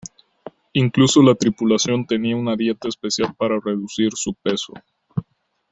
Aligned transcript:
Incluso 0.73 1.21
la 1.21 1.35
tripulación 1.35 2.07
tenía 2.07 2.35
una 2.35 2.55
dieta 2.55 2.87
especial 2.87 3.35
para 3.35 3.59
reducir 3.63 4.09
su 4.15 4.33
peso. 4.33 4.73